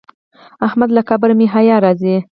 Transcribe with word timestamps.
احمد 0.67 0.89
له 0.93 1.01
قبره 1.09 1.33
مې 1.39 1.47
حیا 1.55 1.77
راځي. 1.85 2.15